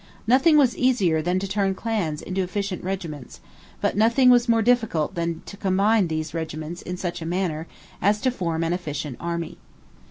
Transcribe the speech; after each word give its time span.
Nothing 0.25 0.57
was 0.57 0.75
easier 0.75 1.21
than 1.21 1.37
to 1.37 1.47
turn 1.47 1.75
clans 1.75 2.23
into 2.23 2.41
efficient 2.41 2.83
regiments; 2.83 3.39
but 3.81 3.95
nothing 3.95 4.31
was 4.31 4.49
more 4.49 4.63
difficult 4.63 5.13
than 5.13 5.43
to 5.45 5.55
combine 5.57 6.07
these 6.07 6.33
regiments 6.33 6.81
in 6.81 6.97
such 6.97 7.21
a 7.21 7.23
manner 7.27 7.67
as 8.01 8.19
to 8.21 8.31
form 8.31 8.63
an 8.63 8.73
efficient 8.73 9.15
army. 9.19 9.59